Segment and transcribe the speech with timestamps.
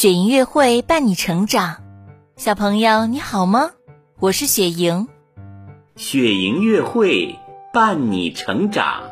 [0.00, 1.76] 雪莹月会伴你成长，
[2.34, 3.72] 小朋友你好吗？
[4.18, 5.08] 我是雪莹。
[5.94, 7.36] 雪莹月会
[7.70, 9.02] 伴你成长，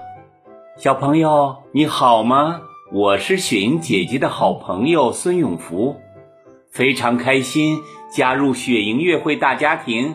[0.79, 2.63] 小朋友你好吗？
[2.91, 5.97] 我是雪莹姐姐的好朋友孙永福，
[6.71, 7.81] 非常开心
[8.11, 10.15] 加入雪莹月会大家庭，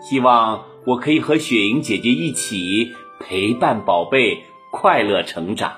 [0.00, 4.42] 希望我可以和雪莹姐姐一起陪伴宝贝
[4.72, 5.74] 快乐成长。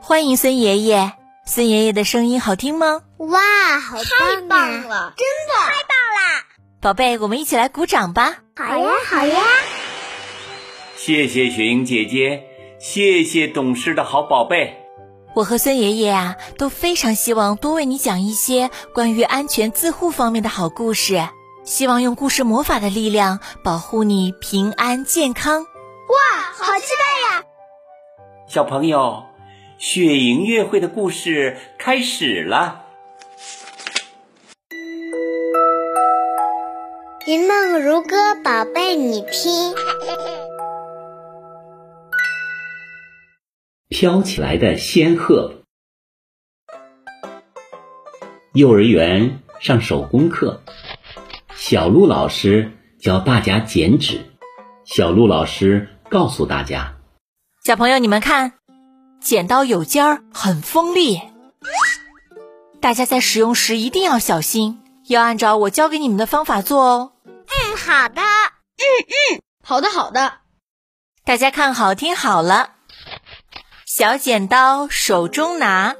[0.00, 1.12] 欢迎孙爷爷，
[1.46, 3.02] 孙爷爷的声音好听吗？
[3.18, 6.44] 哇，好太棒了，真的太棒啦！
[6.80, 8.36] 宝贝，我们一起来鼓掌吧！
[8.56, 9.42] 好呀，好呀！
[10.96, 12.44] 谢谢雪莹姐姐，
[12.78, 14.76] 谢谢懂事的好宝贝。
[15.34, 21.28] 我和孙爷爷啊都非常希望多为你讲一些关于安全自护方面的好故事，
[21.64, 25.62] 希望用故事魔法的力量保护你平安健康。
[25.62, 27.44] 哇，好期待呀！
[28.48, 29.24] 小朋友，
[29.80, 32.84] 雪莹月会的故事开始了。
[37.26, 39.74] 云梦如歌，宝贝你听。
[43.88, 45.62] 飘起来的仙鹤。
[48.52, 50.60] 幼儿园上手工课，
[51.54, 54.20] 小鹿老师教大家剪纸。
[54.84, 56.96] 小鹿老师告诉大家
[57.64, 58.52] ：“小朋友，你们看，
[59.20, 61.20] 剪刀有尖儿，很锋利。
[62.80, 68.22] 大家在使用时一定要小心，要按照我教给你们的方法做哦。”嗯，好的。
[68.22, 70.38] 嗯嗯，好的好的。
[71.24, 72.72] 大家看好听好了。
[73.86, 75.94] 小剪刀手中拿，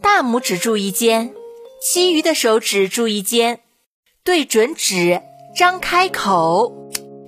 [0.00, 1.34] 大拇指注意尖，
[1.82, 3.60] 其余的手指注意尖，
[4.24, 5.20] 对准纸，
[5.54, 6.72] 张开口，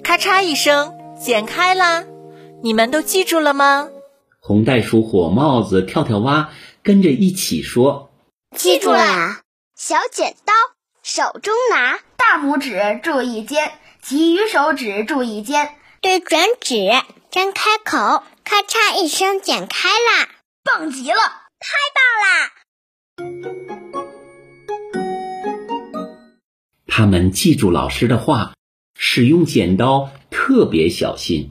[0.03, 2.05] 咔嚓一声，剪开啦！
[2.63, 3.91] 你们都记住了吗？
[4.47, 6.51] 红袋鼠、火帽子、跳跳蛙
[6.85, 8.13] 跟着一起说
[8.57, 9.41] ：“记住了。”
[9.77, 10.53] 小剪刀
[11.03, 16.77] 手中拿，大拇指注意尖，其余手指注意尖，对准指，
[17.33, 18.23] 张开口。
[18.45, 20.29] 咔嚓一声，剪开啦！
[20.63, 21.17] 棒极了，
[21.59, 22.53] 太棒啦！
[26.87, 28.55] 他们记住老师的话，
[28.97, 31.51] 使用剪刀特别小心。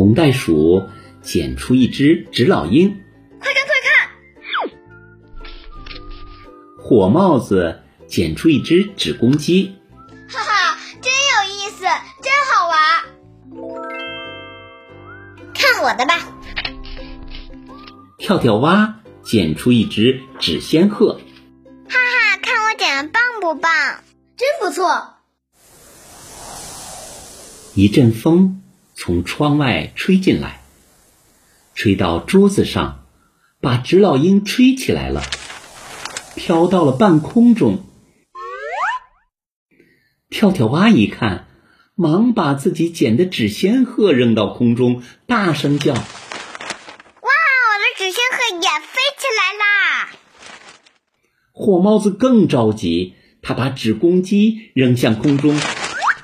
[0.00, 0.88] 红袋鼠
[1.20, 3.02] 剪出一只纸老鹰，
[3.38, 4.08] 快看快看！
[6.78, 9.76] 火帽子剪出一只纸公鸡。
[10.26, 11.84] 哈哈，真有意思，
[12.22, 12.78] 真好玩！
[15.52, 16.32] 看我的吧，
[18.16, 21.20] 跳跳蛙剪出一只纸仙鹤，
[21.90, 23.70] 哈哈，看我剪的棒不棒？
[24.38, 25.16] 真不错。
[27.74, 28.62] 一阵风
[29.02, 30.60] 从窗外吹进来，
[31.74, 33.06] 吹到桌子上，
[33.58, 35.22] 把纸老鹰吹起来了，
[36.36, 37.82] 飘到了半空中。
[40.28, 41.46] 跳跳蛙一看。
[41.94, 46.00] 忙把自己捡的纸仙鹤扔到空中，大声叫：“哇！
[46.00, 50.10] 我的纸仙鹤也飞起来啦！”
[51.52, 55.60] 火帽子更着急，他把纸公鸡扔向空中，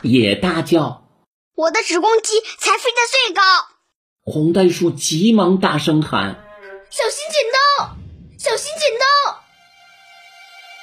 [0.00, 1.05] 也大叫
[1.56, 3.42] ：“我的纸公鸡才飞得最高！”
[4.22, 6.44] 红袋鼠急忙大声喊
[6.90, 7.96] ：“小心剪刀！
[8.38, 9.42] 小心剪刀！”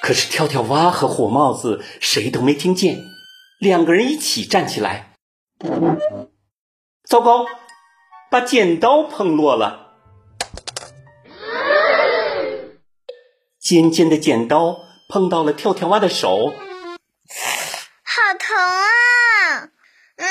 [0.02, 3.02] 可是跳跳蛙和火帽子谁都没听见。
[3.60, 5.14] 两个人一起站起来，
[7.08, 7.46] 糟糕，
[8.30, 9.94] 把剪刀碰落了，
[13.58, 14.76] 尖尖的剪刀
[15.08, 16.52] 碰到了跳跳蛙的手，
[18.02, 19.70] 好疼啊！
[20.16, 20.26] 嗯，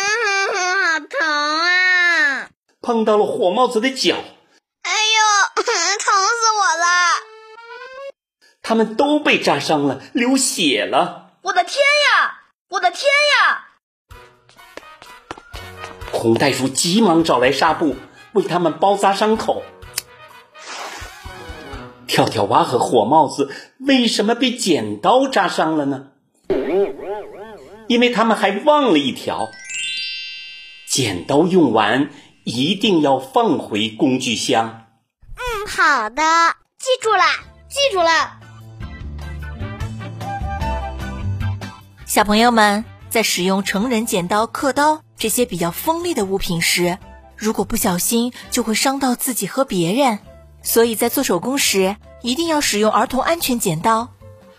[0.53, 1.19] 好疼
[1.59, 2.49] 啊！
[2.83, 4.17] 碰到了火帽子的脚，
[4.81, 6.85] 哎呦， 疼死我了！
[8.61, 11.31] 他们都被扎伤了，流血了。
[11.43, 12.41] 我的天呀！
[12.71, 13.69] 我的天呀！
[16.11, 17.95] 红袋鼠急忙找来纱布，
[18.33, 19.63] 为他们包扎伤口。
[22.05, 23.49] 跳跳蛙和火帽子
[23.79, 26.07] 为什么被剪刀扎伤了呢？
[27.87, 29.49] 因为他们还忘了一条：
[30.85, 32.09] 剪刀用完
[32.45, 34.87] 一定要放回工具箱。
[35.35, 36.21] 嗯，好的，
[36.77, 37.23] 记住了，
[37.69, 38.39] 记住了。
[42.05, 46.97] 小朋友们在使用成人剪刀、刻刀这些比较锋利的物品时，
[47.37, 50.19] 如果不小心就会伤到自己和别人。
[50.61, 54.09] 所以在做手工时，一定要使用儿童安全剪刀。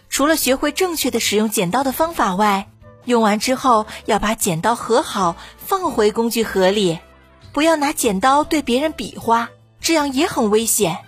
[0.09, 2.71] 除了学会正确的使用剪刀的方法外，
[3.05, 6.99] 用完之后要把剪刀合好，放回工具盒里，
[7.55, 9.49] 不要拿剪刀对别人比划，
[9.81, 10.99] 这样也很危险。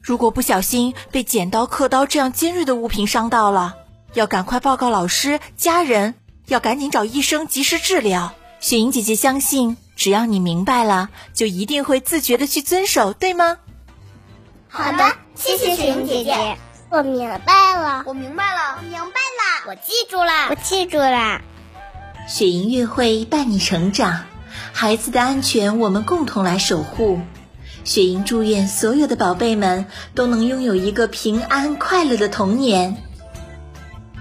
[0.00, 3.74] 如果不小心被剪刀、刻刀这样尖锐的物品伤到了，
[4.14, 6.14] 要赶快报告老师、家人，
[6.46, 8.32] 要赶紧找医生及时治疗。
[8.60, 13.58] 雪莹姐姐相信，只要你明白了，就一定会自觉的去遵守，对吗？
[14.68, 16.56] 好的，谢谢雪莹姐姐，
[16.88, 21.42] 我明白了，我明白了，我明白了，我记住了，我记住了。
[22.26, 24.24] 雪莹月会伴你成长，
[24.72, 27.20] 孩子的安全我们共同来守护。
[27.84, 32.96] 雪莹祝愿所有的宝贝们都能拥有一个平安快乐的童年。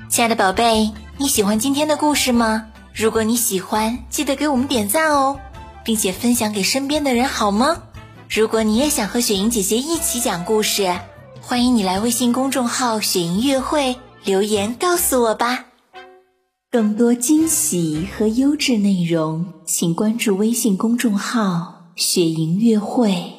[0.10, 2.68] 亲爱的宝贝，你喜欢今天的故事吗？
[2.94, 5.40] 如果你喜欢，记得给我们点赞哦，
[5.84, 7.84] 并且分享给身边的人，好吗？
[8.30, 11.00] 如果你也想和雪莹姐姐一起讲故事，
[11.42, 15.66] 欢迎你来微信公众号“雪莹月会”留言告诉我吧。
[16.72, 23.34] 更多惊喜和优质内容，请关注微信公众号“雪莹月会”。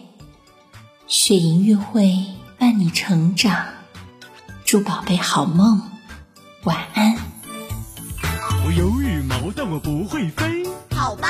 [1.06, 2.12] 雪莹月会
[2.59, 3.67] 伴你成长，
[4.65, 5.81] 祝宝贝好梦，
[6.65, 7.15] 晚安。
[8.67, 10.67] 我有羽毛，但我不会飞。
[10.91, 11.29] 好吧，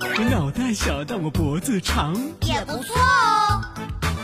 [0.00, 2.14] 我脑袋小，但我脖子长。
[2.42, 3.64] 也不错哦，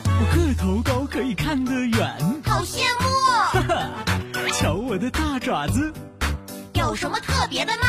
[0.05, 2.43] 我个头高，可以看得远。
[2.45, 3.49] 好羡慕哦。
[3.51, 3.91] 哈哈，
[4.53, 5.91] 瞧我的大爪子，
[6.88, 7.87] 有什么特别的吗？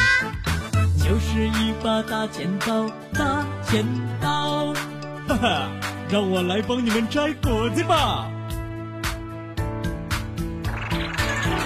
[0.98, 3.86] 就是一把大剪刀，大剪
[4.20, 4.74] 刀。
[5.26, 5.72] 哈哈，
[6.10, 8.30] 让我来帮你们摘果子吧。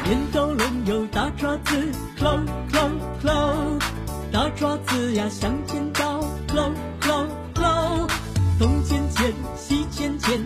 [0.04, 2.40] 扁刀龙有大爪子，claw
[2.72, 2.92] claw
[3.24, 3.82] claw，
[4.32, 6.72] 大爪子呀像剪刀，claw
[7.02, 7.26] claw
[7.56, 8.08] claw，
[8.60, 10.40] 东剪剪，西剪，剪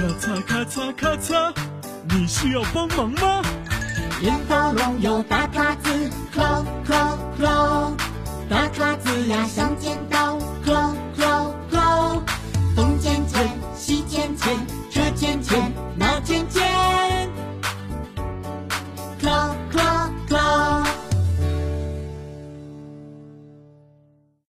[0.00, 1.52] 咔嚓咔嚓咔嚓，
[2.08, 3.42] 你需要帮忙吗？
[4.18, 5.90] 扁刀龙有大爪子
[6.34, 7.90] ，claw claw claw，
[8.48, 10.94] 大爪子呀像剪刀咯